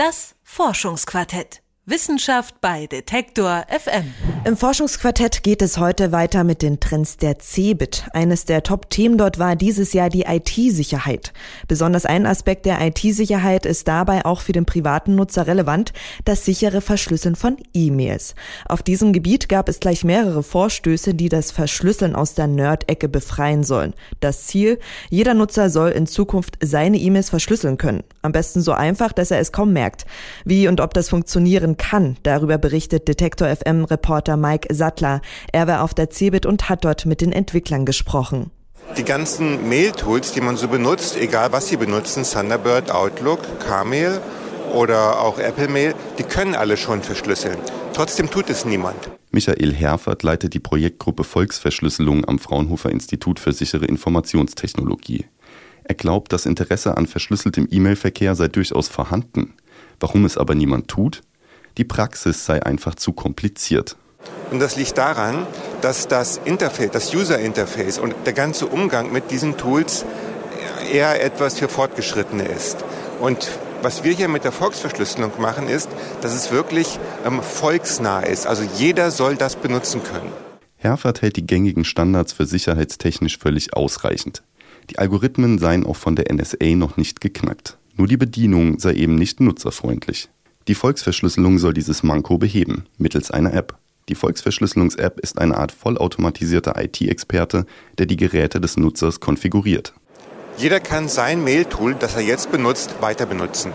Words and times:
Das 0.00 0.34
Forschungsquartett. 0.44 1.60
Wissenschaft 1.86 2.60
bei 2.60 2.86
Detektor 2.86 3.64
FM. 3.68 4.12
Im 4.44 4.56
Forschungsquartett 4.56 5.42
geht 5.42 5.62
es 5.62 5.78
heute 5.78 6.12
weiter 6.12 6.44
mit 6.44 6.60
den 6.60 6.78
Trends 6.78 7.16
der 7.16 7.38
CeBIT. 7.38 8.04
Eines 8.12 8.44
der 8.44 8.62
Top-Themen 8.62 9.16
dort 9.16 9.38
war 9.38 9.56
dieses 9.56 9.94
Jahr 9.94 10.10
die 10.10 10.22
IT-Sicherheit. 10.22 11.32
Besonders 11.68 12.04
ein 12.04 12.26
Aspekt 12.26 12.66
der 12.66 12.80
IT-Sicherheit 12.86 13.64
ist 13.64 13.88
dabei 13.88 14.26
auch 14.26 14.42
für 14.42 14.52
den 14.52 14.66
privaten 14.66 15.14
Nutzer 15.14 15.46
relevant, 15.46 15.92
das 16.26 16.44
sichere 16.44 16.82
Verschlüsseln 16.82 17.34
von 17.34 17.56
E-Mails. 17.72 18.34
Auf 18.68 18.82
diesem 18.82 19.14
Gebiet 19.14 19.48
gab 19.48 19.68
es 19.68 19.80
gleich 19.80 20.04
mehrere 20.04 20.42
Vorstöße, 20.42 21.14
die 21.14 21.30
das 21.30 21.50
Verschlüsseln 21.50 22.14
aus 22.14 22.34
der 22.34 22.46
Nerd-Ecke 22.46 23.08
befreien 23.08 23.64
sollen. 23.64 23.94
Das 24.20 24.46
Ziel, 24.46 24.78
jeder 25.08 25.32
Nutzer 25.32 25.70
soll 25.70 25.90
in 25.90 26.06
Zukunft 26.06 26.58
seine 26.62 26.98
E-Mails 26.98 27.30
verschlüsseln 27.30 27.78
können. 27.78 28.04
Am 28.22 28.32
besten 28.32 28.60
so 28.60 28.72
einfach, 28.72 29.12
dass 29.12 29.30
er 29.30 29.40
es 29.40 29.50
kaum 29.50 29.72
merkt. 29.72 30.04
Wie 30.44 30.68
und 30.68 30.80
ob 30.80 30.94
das 30.94 31.08
funktionieren 31.08 31.78
kann. 31.80 32.16
Darüber 32.22 32.58
berichtet 32.58 33.08
Detektor 33.08 33.48
FM 33.48 33.84
Reporter 33.84 34.36
Mike 34.36 34.72
Sattler. 34.72 35.20
Er 35.52 35.66
war 35.66 35.82
auf 35.82 35.94
der 35.94 36.10
CeBIT 36.10 36.46
und 36.46 36.68
hat 36.68 36.84
dort 36.84 37.06
mit 37.06 37.20
den 37.20 37.32
Entwicklern 37.32 37.84
gesprochen. 37.84 38.52
Die 38.96 39.04
ganzen 39.04 39.68
Mail-Tools, 39.68 40.32
die 40.32 40.40
man 40.40 40.56
so 40.56 40.68
benutzt, 40.68 41.16
egal 41.16 41.52
was 41.52 41.68
sie 41.68 41.76
benutzen, 41.76 42.24
Thunderbird, 42.24 42.90
Outlook, 42.90 43.40
Carmail 43.60 44.20
oder 44.74 45.20
auch 45.20 45.38
Apple 45.38 45.68
Mail, 45.68 45.94
die 46.18 46.22
können 46.22 46.54
alle 46.54 46.76
schon 46.76 47.02
verschlüsseln. 47.02 47.58
Trotzdem 47.92 48.30
tut 48.30 48.50
es 48.50 48.64
niemand. 48.64 49.10
Michael 49.30 49.72
Herfert 49.72 50.22
leitet 50.22 50.54
die 50.54 50.60
Projektgruppe 50.60 51.24
Volksverschlüsselung 51.24 52.24
am 52.26 52.38
Fraunhofer 52.38 52.90
Institut 52.90 53.38
für 53.38 53.52
sichere 53.52 53.86
Informationstechnologie. 53.86 55.24
Er 55.84 55.94
glaubt, 55.94 56.32
das 56.32 56.46
Interesse 56.46 56.96
an 56.96 57.06
verschlüsseltem 57.06 57.68
E-Mail-Verkehr 57.70 58.34
sei 58.34 58.48
durchaus 58.48 58.88
vorhanden. 58.88 59.54
Warum 59.98 60.24
es 60.24 60.36
aber 60.36 60.54
niemand 60.54 60.88
tut? 60.88 61.22
Die 61.78 61.84
Praxis 61.84 62.44
sei 62.44 62.62
einfach 62.62 62.94
zu 62.94 63.12
kompliziert. 63.12 63.96
Und 64.50 64.60
das 64.60 64.76
liegt 64.76 64.98
daran, 64.98 65.46
dass 65.80 66.08
das 66.08 66.40
Interface, 66.44 66.90
das 66.90 67.14
User-Interface 67.14 67.98
und 67.98 68.14
der 68.26 68.32
ganze 68.32 68.66
Umgang 68.66 69.12
mit 69.12 69.30
diesen 69.30 69.56
Tools 69.56 70.04
eher 70.92 71.24
etwas 71.24 71.58
für 71.58 71.68
Fortgeschrittene 71.68 72.44
ist. 72.44 72.84
Und 73.20 73.48
was 73.82 74.04
wir 74.04 74.12
hier 74.12 74.28
mit 74.28 74.44
der 74.44 74.52
Volksverschlüsselung 74.52 75.32
machen, 75.38 75.68
ist, 75.68 75.88
dass 76.20 76.34
es 76.34 76.50
wirklich 76.50 76.98
ähm, 77.24 77.42
volksnah 77.42 78.20
ist. 78.20 78.46
Also 78.46 78.62
jeder 78.76 79.10
soll 79.10 79.36
das 79.36 79.56
benutzen 79.56 80.02
können. 80.02 80.32
Herford 80.76 81.22
hält 81.22 81.36
die 81.36 81.46
gängigen 81.46 81.84
Standards 81.84 82.32
für 82.32 82.46
sicherheitstechnisch 82.46 83.38
völlig 83.38 83.74
ausreichend. 83.74 84.42
Die 84.90 84.98
Algorithmen 84.98 85.58
seien 85.58 85.86
auch 85.86 85.96
von 85.96 86.16
der 86.16 86.32
NSA 86.32 86.74
noch 86.74 86.96
nicht 86.96 87.20
geknackt. 87.20 87.78
Nur 87.96 88.08
die 88.08 88.16
Bedienung 88.16 88.78
sei 88.78 88.94
eben 88.94 89.14
nicht 89.14 89.40
nutzerfreundlich. 89.40 90.30
Die 90.70 90.76
Volksverschlüsselung 90.76 91.58
soll 91.58 91.74
dieses 91.74 92.04
Manko 92.04 92.38
beheben, 92.38 92.86
mittels 92.96 93.32
einer 93.32 93.52
App. 93.54 93.76
Die 94.08 94.14
Volksverschlüsselungs-App 94.14 95.18
ist 95.18 95.36
eine 95.36 95.56
Art 95.56 95.72
vollautomatisierter 95.72 96.80
IT-Experte, 96.80 97.66
der 97.98 98.06
die 98.06 98.14
Geräte 98.14 98.60
des 98.60 98.76
Nutzers 98.76 99.18
konfiguriert. 99.18 99.94
Jeder 100.58 100.78
kann 100.78 101.08
sein 101.08 101.42
Mail-Tool, 101.42 101.96
das 101.96 102.14
er 102.14 102.20
jetzt 102.20 102.52
benutzt, 102.52 102.94
weiter 103.00 103.26
benutzen. 103.26 103.72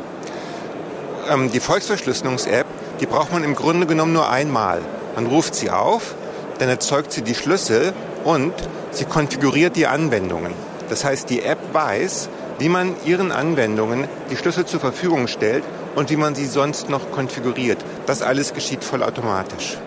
Ähm, 1.30 1.52
die 1.52 1.60
Volksverschlüsselungs-App, 1.60 2.66
die 3.02 3.08
braucht 3.08 3.34
man 3.34 3.44
im 3.44 3.56
Grunde 3.56 3.88
genommen 3.88 4.14
nur 4.14 4.30
einmal. 4.30 4.82
Man 5.16 5.26
ruft 5.26 5.54
sie 5.54 5.72
auf, 5.72 6.16
dann 6.60 6.70
erzeugt 6.70 7.12
sie 7.12 7.24
die 7.24 7.36
Schlüssel 7.36 7.92
und 8.24 8.54
sie 8.92 9.04
konfiguriert 9.04 9.76
die 9.76 9.88
Anwendungen. 9.88 10.54
Das 10.88 11.04
heißt, 11.04 11.30
die 11.30 11.42
App 11.42 11.60
weiß, 11.74 12.30
wie 12.58 12.70
man 12.70 12.96
ihren 13.04 13.34
Anwendungen 13.34 14.08
die 14.32 14.38
Schlüssel 14.38 14.66
zur 14.66 14.80
Verfügung 14.80 15.28
stellt 15.28 15.66
und 15.96 16.10
wie 16.10 16.18
man 16.18 16.36
sie 16.36 16.46
sonst 16.46 16.90
noch 16.90 17.12
konfiguriert. 17.12 17.84
Das 18.06 18.22
alles 18.22 18.54
geschieht 18.54 18.84
vollautomatisch. 18.84 19.78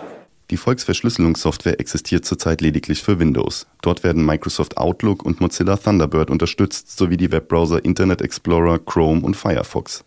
Die 0.51 0.57
Volksverschlüsselungssoftware 0.57 1.79
existiert 1.79 2.25
zurzeit 2.25 2.63
lediglich 2.63 3.03
für 3.03 3.19
Windows. 3.19 3.67
Dort 3.83 4.03
werden 4.03 4.25
Microsoft 4.25 4.79
Outlook 4.79 5.23
und 5.23 5.43
Mozilla 5.43 5.77
Thunderbird 5.77 6.31
unterstützt, 6.31 6.97
sowie 6.97 7.19
die 7.19 7.31
Webbrowser 7.31 7.85
Internet 7.85 8.23
Explorer, 8.23 8.79
Chrome 8.79 9.21
und 9.21 9.37
Firefox. 9.37 10.05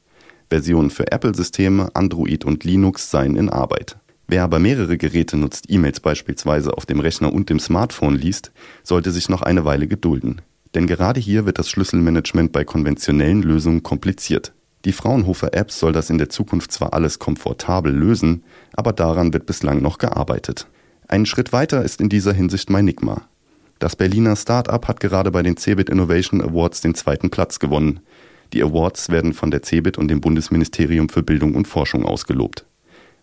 Versionen 0.50 0.89
für 0.89 1.12
Apple-Systeme, 1.12 1.91
Android 1.94 2.44
und 2.44 2.63
Linux 2.63 3.12
seien 3.12 3.35
in 3.35 3.50
Arbeit. 3.50 3.97
Wer 4.28 4.44
aber 4.44 4.59
mehrere 4.59 4.97
Geräte 4.97 5.38
nutzt, 5.38 5.66
E-Mails 5.69 6.00
beispielsweise 6.00 6.75
auf 6.75 6.85
dem 6.85 7.01
Rechner 7.01 7.31
und 7.31 7.50
dem 7.50 7.59
Smartphone 7.59 8.16
liest, 8.16 8.51
sollte 8.81 9.12
sich 9.12 9.29
noch 9.29 9.44
eine 9.44 9.66
Weile 9.66 9.88
gedulden. 9.88 10.41
Denn 10.73 10.88
gerade 10.88 11.19
hier 11.19 11.45
wird 11.45 11.59
das 11.59 11.69
Schlüsselmanagement 11.69 12.51
bei 12.51 12.63
konventionellen 12.63 13.44
Lösungen 13.44 13.83
kompliziert. 13.83 14.53
Die 14.86 14.94
Fraunhofer-App 14.94 15.72
soll 15.72 15.94
das 15.94 16.09
in 16.09 16.18
der 16.18 16.30
Zukunft 16.30 16.72
zwar 16.72 16.94
alles 16.94 17.19
komfortabel 17.19 17.94
lösen, 17.94 18.44
aber 18.74 18.94
daran 18.94 19.31
wird 19.34 19.46
bislang 19.46 19.81
noch 19.81 20.00
gearbeitet. 20.00 20.68
Einen 21.08 21.25
Schritt 21.25 21.53
weiter 21.53 21.84
ist 21.84 22.02
in 22.02 22.09
dieser 22.09 22.34
Hinsicht 22.34 22.69
Meinigma. 22.69 23.28
Das 23.78 23.96
Berliner 23.96 24.36
Start-up 24.36 24.88
hat 24.88 25.00
gerade 25.00 25.31
bei 25.31 25.44
den 25.44 25.58
CeBIT 25.58 25.90
Innovation 25.90 26.42
Awards 26.42 26.81
den 26.81 26.96
zweiten 26.96 27.30
Platz 27.30 27.59
gewonnen. 27.59 28.00
Die 28.53 28.64
Awards 28.64 29.09
werden 29.09 29.34
von 29.34 29.52
der 29.52 29.62
CeBIT 29.62 29.97
und 29.97 30.08
dem 30.08 30.22
Bundesministerium 30.22 31.09
für 31.09 31.24
Bildung 31.24 31.56
und 31.56 31.68
Forschung 31.68 32.06
ausgelobt. 32.06 32.66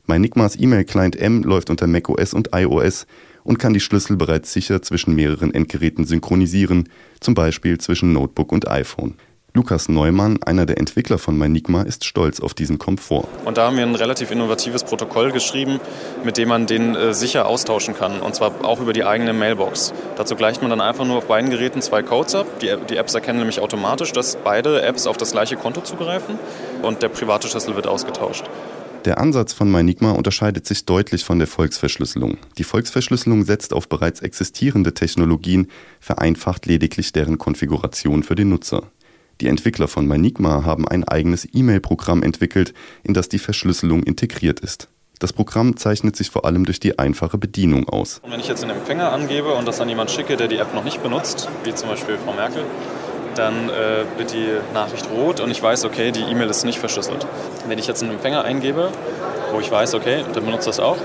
Meinigmas 0.06 0.58
E-Mail-Client 0.58 1.16
M 1.16 1.42
läuft 1.42 1.70
unter 1.70 1.86
macOS 1.86 2.34
und 2.34 2.50
iOS 2.54 3.06
und 3.44 3.58
kann 3.58 3.74
die 3.74 3.80
Schlüssel 3.80 4.16
bereits 4.16 4.52
sicher 4.52 4.80
zwischen 4.80 5.14
mehreren 5.14 5.52
Endgeräten 5.52 6.04
synchronisieren, 6.04 6.88
zum 7.20 7.34
Beispiel 7.34 7.78
zwischen 7.78 8.12
Notebook 8.12 8.52
und 8.52 8.68
iPhone. 8.68 9.14
Lukas 9.54 9.88
Neumann, 9.88 10.42
einer 10.42 10.66
der 10.66 10.78
Entwickler 10.78 11.18
von 11.18 11.36
Meinigma, 11.36 11.82
ist 11.82 12.04
stolz 12.04 12.38
auf 12.38 12.52
diesen 12.52 12.78
Komfort. 12.78 13.26
Und 13.44 13.56
da 13.56 13.66
haben 13.66 13.76
wir 13.76 13.84
ein 13.84 13.94
relativ 13.94 14.30
innovatives 14.30 14.84
Protokoll 14.84 15.32
geschrieben, 15.32 15.80
mit 16.22 16.36
dem 16.36 16.48
man 16.48 16.66
den 16.66 16.94
äh, 16.94 17.14
sicher 17.14 17.46
austauschen 17.46 17.94
kann. 17.94 18.20
Und 18.20 18.34
zwar 18.34 18.64
auch 18.64 18.80
über 18.80 18.92
die 18.92 19.04
eigene 19.04 19.32
Mailbox. 19.32 19.94
Dazu 20.16 20.36
gleicht 20.36 20.60
man 20.60 20.70
dann 20.70 20.82
einfach 20.82 21.06
nur 21.06 21.16
auf 21.16 21.26
beiden 21.26 21.50
Geräten 21.50 21.80
zwei 21.80 22.02
Codes 22.02 22.34
ab. 22.34 22.46
Die, 22.60 22.74
die 22.90 22.96
Apps 22.96 23.14
erkennen 23.14 23.38
nämlich 23.38 23.60
automatisch, 23.60 24.12
dass 24.12 24.36
beide 24.36 24.82
Apps 24.82 25.06
auf 25.06 25.16
das 25.16 25.32
gleiche 25.32 25.56
Konto 25.56 25.80
zugreifen 25.80 26.38
und 26.82 27.02
der 27.02 27.08
private 27.08 27.48
Schlüssel 27.48 27.74
wird 27.74 27.86
ausgetauscht. 27.86 28.44
Der 29.04 29.18
Ansatz 29.18 29.54
von 29.54 29.70
Meinigma 29.70 30.10
unterscheidet 30.10 30.66
sich 30.66 30.84
deutlich 30.84 31.24
von 31.24 31.38
der 31.38 31.48
Volksverschlüsselung. 31.48 32.36
Die 32.58 32.64
Volksverschlüsselung 32.64 33.44
setzt 33.44 33.72
auf 33.72 33.88
bereits 33.88 34.20
existierende 34.20 34.92
Technologien, 34.92 35.68
vereinfacht 36.00 36.66
lediglich 36.66 37.12
deren 37.12 37.38
Konfiguration 37.38 38.22
für 38.22 38.34
den 38.34 38.50
Nutzer. 38.50 38.90
Die 39.40 39.46
Entwickler 39.46 39.86
von 39.86 40.08
Manigma 40.08 40.64
haben 40.64 40.88
ein 40.88 41.04
eigenes 41.04 41.46
E-Mail-Programm 41.52 42.24
entwickelt, 42.24 42.74
in 43.04 43.14
das 43.14 43.28
die 43.28 43.38
Verschlüsselung 43.38 44.02
integriert 44.02 44.58
ist. 44.58 44.88
Das 45.20 45.32
Programm 45.32 45.76
zeichnet 45.76 46.16
sich 46.16 46.30
vor 46.30 46.44
allem 46.44 46.64
durch 46.64 46.80
die 46.80 46.98
einfache 46.98 47.38
Bedienung 47.38 47.88
aus. 47.88 48.20
Und 48.24 48.32
wenn 48.32 48.40
ich 48.40 48.48
jetzt 48.48 48.62
den 48.62 48.70
Empfänger 48.70 49.12
angebe 49.12 49.54
und 49.54 49.66
das 49.66 49.80
an 49.80 49.88
jemanden 49.88 50.12
schicke, 50.12 50.36
der 50.36 50.48
die 50.48 50.56
App 50.56 50.74
noch 50.74 50.82
nicht 50.82 51.02
benutzt, 51.04 51.48
wie 51.62 51.72
zum 51.72 51.88
Beispiel 51.88 52.18
Frau 52.24 52.32
Merkel, 52.32 52.64
dann 53.36 53.68
äh, 53.68 54.04
wird 54.16 54.32
die 54.32 54.48
Nachricht 54.74 55.08
rot 55.10 55.38
und 55.38 55.52
ich 55.52 55.62
weiß, 55.62 55.84
okay, 55.84 56.10
die 56.10 56.22
E-Mail 56.22 56.48
ist 56.48 56.64
nicht 56.64 56.80
verschlüsselt. 56.80 57.24
Wenn 57.68 57.78
ich 57.78 57.86
jetzt 57.86 58.02
einen 58.02 58.12
Empfänger 58.12 58.44
eingebe, 58.44 58.90
wo 59.52 59.60
ich 59.60 59.70
weiß, 59.70 59.94
okay, 59.94 60.24
der 60.34 60.40
benutzt 60.40 60.66
das 60.66 60.80
auch, 60.80 60.98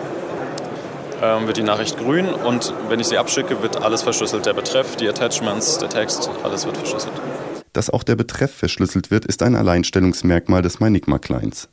ähm, 1.21 1.45
wird 1.45 1.57
die 1.57 1.63
Nachricht 1.63 1.97
grün 1.99 2.29
und 2.29 2.73
wenn 2.89 2.99
ich 2.99 3.07
sie 3.07 3.17
abschicke, 3.19 3.61
wird 3.61 3.83
alles 3.83 4.01
verschlüsselt. 4.01 4.47
Der 4.47 4.53
Betreff, 4.53 4.95
die 4.95 5.07
Attachments, 5.07 5.77
der 5.77 5.89
Text, 5.89 6.31
alles 6.43 6.65
wird 6.65 6.77
verschlüsselt. 6.77 7.13
Dass 7.73 7.89
auch 7.89 8.03
der 8.03 8.15
Betreff 8.15 8.53
verschlüsselt 8.53 9.11
wird, 9.11 9.25
ist 9.25 9.41
ein 9.43 9.55
Alleinstellungsmerkmal 9.55 10.61
des 10.61 10.79
Meinigma-Clients. 10.79 11.69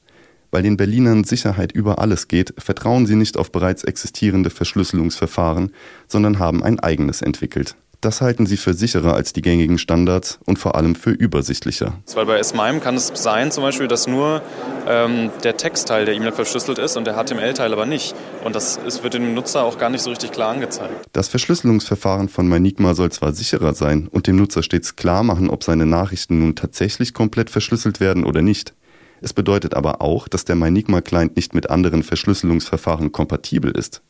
Weil 0.51 0.63
den 0.63 0.77
Berlinern 0.77 1.25
Sicherheit 1.25 1.73
über 1.73 2.01
alles 2.01 2.27
geht, 2.27 2.55
vertrauen 2.59 3.07
sie 3.07 3.15
nicht 3.15 3.37
auf 3.37 3.53
bereits 3.53 3.85
existierende 3.85 4.51
Verschlüsselungsverfahren, 4.51 5.73
sondern 6.09 6.39
haben 6.39 6.65
ein 6.65 6.81
eigenes 6.81 7.23
entwickelt. 7.23 7.77
Das 8.01 8.23
halten 8.23 8.47
sie 8.47 8.57
für 8.57 8.73
sicherer 8.73 9.13
als 9.15 9.35
die 9.35 9.43
gängigen 9.43 9.77
Standards 9.77 10.39
und 10.47 10.59
vor 10.59 10.75
allem 10.75 10.95
für 10.95 11.11
übersichtlicher. 11.11 11.93
Weil 12.15 12.25
bei 12.25 12.43
SMIME 12.43 12.81
kann 12.81 12.95
es 12.95 13.13
sein, 13.15 13.51
zum 13.51 13.63
Beispiel, 13.63 13.89
dass 13.89 14.07
nur 14.07 14.41
ähm, 14.89 15.31
der 15.45 15.59
Textteil 15.59 16.07
der 16.07 16.15
E-Mail 16.15 16.33
verschlüsselt 16.33 16.79
ist 16.79 16.97
und 16.97 17.07
der 17.07 17.15
HTML-Teil 17.15 17.71
aber 17.75 17.85
nicht. 17.85 18.15
Und 18.43 18.57
das 18.57 18.79
ist, 18.79 19.03
wird 19.03 19.15
dem 19.15 19.35
Nutzer 19.35 19.65
auch 19.65 19.77
gar 19.77 19.91
nicht 19.91 20.01
so 20.01 20.09
richtig 20.09 20.33
klar 20.33 20.53
angezeigt. 20.53 20.95
Das 21.13 21.29
Verschlüsselungsverfahren 21.29 22.31
von 22.31 22.49
Manigma 22.49 22.95
soll 22.95 23.13
zwar 23.13 23.35
sicherer 23.35 23.75
sein 23.75 24.09
und 24.11 24.27
dem 24.27 24.37
Nutzer 24.37 24.63
stets 24.63 24.97
klar 24.97 25.23
machen, 25.23 25.51
ob 25.51 25.63
seine 25.63 25.85
Nachrichten 25.85 26.39
nun 26.39 26.57
tatsächlich 26.57 27.13
komplett 27.13 27.51
verschlüsselt 27.51 28.01
werden 28.01 28.25
oder 28.25 28.41
nicht. 28.41 28.73
Es 29.21 29.35
bedeutet 29.35 29.75
aber 29.75 30.01
auch, 30.01 30.27
dass 30.27 30.47
der 30.47 30.57
Manigma-Client 30.57 31.37
nicht 31.37 31.55
mit 31.55 31.69
anderen 31.69 32.03
Verschlüsselungsverfahren 32.03 33.13
kompatibel 33.13 33.71
ist. 33.71 34.01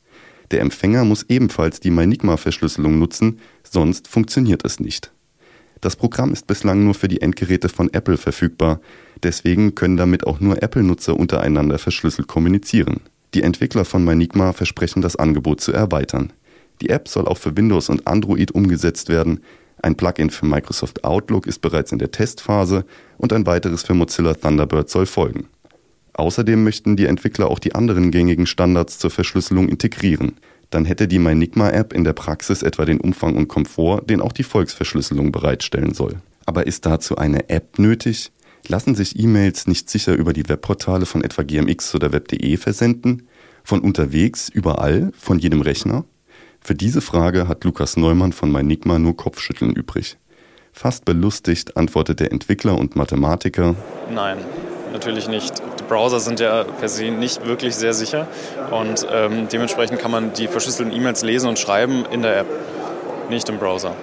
Der 0.50 0.60
Empfänger 0.60 1.04
muss 1.04 1.24
ebenfalls 1.28 1.80
die 1.80 1.90
Meinigma-Verschlüsselung 1.90 2.98
nutzen, 2.98 3.40
sonst 3.62 4.08
funktioniert 4.08 4.64
es 4.64 4.80
nicht. 4.80 5.12
Das 5.80 5.96
Programm 5.96 6.32
ist 6.32 6.46
bislang 6.46 6.84
nur 6.84 6.94
für 6.94 7.08
die 7.08 7.22
Endgeräte 7.22 7.68
von 7.68 7.92
Apple 7.92 8.16
verfügbar, 8.16 8.80
deswegen 9.22 9.74
können 9.74 9.96
damit 9.96 10.26
auch 10.26 10.40
nur 10.40 10.62
Apple-Nutzer 10.62 11.16
untereinander 11.16 11.78
verschlüsselt 11.78 12.28
kommunizieren. 12.28 13.00
Die 13.32 13.42
Entwickler 13.42 13.84
von 13.84 14.04
Meinigma 14.04 14.52
versprechen 14.52 15.02
das 15.02 15.16
Angebot 15.16 15.60
zu 15.60 15.72
erweitern. 15.72 16.32
Die 16.80 16.90
App 16.90 17.08
soll 17.08 17.26
auch 17.26 17.38
für 17.38 17.56
Windows 17.56 17.88
und 17.88 18.06
Android 18.06 18.50
umgesetzt 18.50 19.08
werden, 19.08 19.40
ein 19.82 19.96
Plugin 19.96 20.30
für 20.30 20.46
Microsoft 20.46 21.04
Outlook 21.04 21.46
ist 21.46 21.60
bereits 21.60 21.92
in 21.92 21.98
der 21.98 22.10
Testphase 22.10 22.84
und 23.16 23.32
ein 23.32 23.46
weiteres 23.46 23.82
für 23.82 23.94
Mozilla 23.94 24.34
Thunderbird 24.34 24.90
soll 24.90 25.06
folgen. 25.06 25.48
Außerdem 26.20 26.62
möchten 26.62 26.96
die 26.96 27.06
Entwickler 27.06 27.48
auch 27.48 27.58
die 27.58 27.74
anderen 27.74 28.10
gängigen 28.10 28.44
Standards 28.44 28.98
zur 28.98 29.10
Verschlüsselung 29.10 29.70
integrieren. 29.70 30.32
Dann 30.68 30.84
hätte 30.84 31.08
die 31.08 31.18
MyNigma-App 31.18 31.94
in 31.94 32.04
der 32.04 32.12
Praxis 32.12 32.62
etwa 32.62 32.84
den 32.84 33.00
Umfang 33.00 33.36
und 33.36 33.48
Komfort, 33.48 34.02
den 34.02 34.20
auch 34.20 34.32
die 34.32 34.42
Volksverschlüsselung 34.42 35.32
bereitstellen 35.32 35.94
soll. 35.94 36.16
Aber 36.44 36.66
ist 36.66 36.84
dazu 36.84 37.16
eine 37.16 37.48
App 37.48 37.78
nötig? 37.78 38.32
Lassen 38.68 38.94
sich 38.94 39.18
E-Mails 39.18 39.66
nicht 39.66 39.88
sicher 39.88 40.12
über 40.12 40.34
die 40.34 40.46
Webportale 40.46 41.06
von 41.06 41.24
etwa 41.24 41.42
GMX 41.42 41.94
oder 41.94 42.12
Web.de 42.12 42.56
versenden? 42.58 43.26
Von 43.64 43.80
unterwegs, 43.80 44.50
überall, 44.50 45.12
von 45.16 45.38
jedem 45.38 45.62
Rechner? 45.62 46.04
Für 46.60 46.74
diese 46.74 47.00
Frage 47.00 47.48
hat 47.48 47.64
Lukas 47.64 47.96
Neumann 47.96 48.34
von 48.34 48.52
MyNigma 48.52 48.98
nur 48.98 49.16
Kopfschütteln 49.16 49.72
übrig. 49.72 50.18
Fast 50.72 51.06
belustigt 51.06 51.78
antwortet 51.78 52.20
der 52.20 52.30
Entwickler 52.30 52.78
und 52.78 52.94
Mathematiker: 52.94 53.74
Nein, 54.12 54.36
natürlich 54.92 55.26
nicht. 55.26 55.62
Browser 55.90 56.20
sind 56.20 56.38
ja 56.38 56.62
per 56.62 56.88
se 56.88 57.10
nicht 57.10 57.44
wirklich 57.44 57.74
sehr 57.74 57.92
sicher 57.92 58.28
und 58.70 59.04
ähm, 59.12 59.48
dementsprechend 59.52 59.98
kann 59.98 60.12
man 60.12 60.32
die 60.32 60.46
verschlüsselten 60.46 60.94
E-Mails 60.94 61.22
lesen 61.22 61.48
und 61.48 61.58
schreiben 61.58 62.04
in 62.12 62.22
der 62.22 62.40
App, 62.42 62.46
nicht 63.28 63.48
im 63.48 63.58
Browser. 63.58 63.96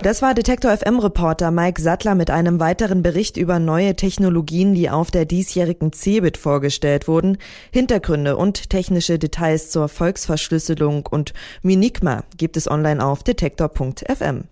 Das 0.00 0.22
war 0.22 0.32
Detektor 0.32 0.74
FM 0.74 0.98
Reporter 0.98 1.50
Mike 1.50 1.80
Sattler 1.80 2.14
mit 2.14 2.30
einem 2.30 2.60
weiteren 2.60 3.02
Bericht 3.02 3.36
über 3.36 3.58
neue 3.58 3.94
Technologien, 3.94 4.74
die 4.74 4.88
auf 4.88 5.10
der 5.10 5.26
diesjährigen 5.26 5.92
CeBIT 5.92 6.38
vorgestellt 6.38 7.08
wurden. 7.08 7.36
Hintergründe 7.70 8.38
und 8.38 8.70
technische 8.70 9.18
Details 9.18 9.70
zur 9.70 9.88
Volksverschlüsselung 9.88 11.06
und 11.06 11.34
Minigma 11.62 12.24
gibt 12.38 12.56
es 12.56 12.70
online 12.70 13.04
auf 13.04 13.22
detektor.fm. 13.22 14.44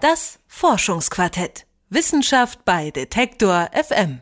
Das 0.00 0.40
Forschungsquartett. 0.48 1.64
Wissenschaft 1.90 2.64
bei 2.64 2.90
Detektor 2.90 3.68
FM. 3.72 4.20